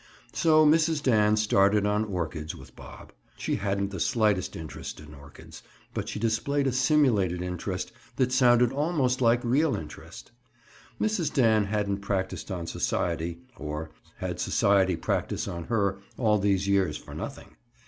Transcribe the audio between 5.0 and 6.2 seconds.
orchids, but she